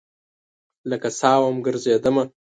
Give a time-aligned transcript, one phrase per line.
[0.89, 2.23] لکه سا وم ګرزیدمه